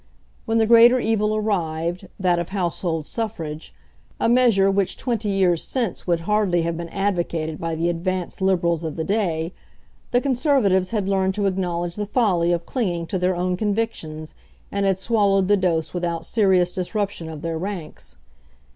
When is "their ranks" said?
17.41-18.15